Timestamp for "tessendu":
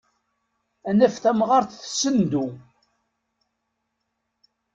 1.81-2.45